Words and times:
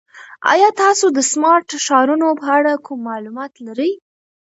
ایا 0.51 0.69
تاسو 0.83 1.05
د 1.17 1.19
سمارټ 1.31 1.67
ښارونو 1.85 2.27
په 2.39 2.45
اړه 2.57 2.73
کوم 2.85 2.99
معلومات 3.09 3.53
لرئ؟ 3.67 3.91